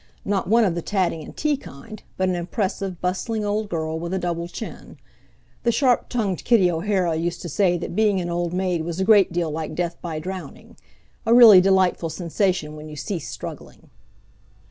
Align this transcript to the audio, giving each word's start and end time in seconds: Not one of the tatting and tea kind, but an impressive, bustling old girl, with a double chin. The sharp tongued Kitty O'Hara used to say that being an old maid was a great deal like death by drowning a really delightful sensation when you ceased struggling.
Not 0.25 0.47
one 0.49 0.63
of 0.63 0.73
the 0.73 0.81
tatting 0.81 1.23
and 1.23 1.37
tea 1.37 1.55
kind, 1.55 2.01
but 2.17 2.27
an 2.27 2.33
impressive, 2.33 2.99
bustling 3.01 3.45
old 3.45 3.69
girl, 3.69 3.99
with 3.99 4.15
a 4.15 4.17
double 4.17 4.47
chin. 4.47 4.97
The 5.61 5.71
sharp 5.71 6.09
tongued 6.09 6.43
Kitty 6.43 6.71
O'Hara 6.71 7.15
used 7.17 7.39
to 7.43 7.49
say 7.49 7.77
that 7.77 7.95
being 7.95 8.19
an 8.19 8.27
old 8.31 8.51
maid 8.51 8.83
was 8.83 8.99
a 8.99 9.03
great 9.05 9.31
deal 9.31 9.51
like 9.51 9.75
death 9.75 10.01
by 10.01 10.17
drowning 10.17 10.75
a 11.23 11.35
really 11.35 11.61
delightful 11.61 12.09
sensation 12.09 12.75
when 12.75 12.89
you 12.89 12.95
ceased 12.95 13.29
struggling. 13.31 13.91